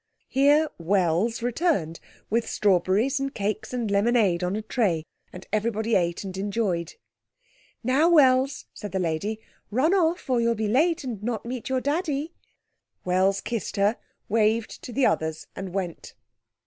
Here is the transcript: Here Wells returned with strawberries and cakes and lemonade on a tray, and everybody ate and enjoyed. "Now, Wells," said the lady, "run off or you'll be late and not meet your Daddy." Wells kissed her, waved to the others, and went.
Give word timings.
Here 0.29 0.67
Wells 0.79 1.43
returned 1.43 1.99
with 2.27 2.49
strawberries 2.49 3.19
and 3.19 3.31
cakes 3.35 3.71
and 3.71 3.91
lemonade 3.91 4.43
on 4.43 4.55
a 4.55 4.63
tray, 4.63 5.03
and 5.31 5.45
everybody 5.53 5.93
ate 5.93 6.23
and 6.23 6.35
enjoyed. 6.35 6.95
"Now, 7.83 8.09
Wells," 8.09 8.65
said 8.73 8.93
the 8.93 8.99
lady, 8.99 9.39
"run 9.69 9.93
off 9.93 10.27
or 10.27 10.41
you'll 10.41 10.55
be 10.55 10.67
late 10.67 11.03
and 11.03 11.21
not 11.21 11.45
meet 11.45 11.69
your 11.69 11.81
Daddy." 11.81 12.33
Wells 13.05 13.41
kissed 13.41 13.75
her, 13.75 13.97
waved 14.27 14.81
to 14.85 14.91
the 14.91 15.05
others, 15.05 15.45
and 15.55 15.71
went. 15.71 16.15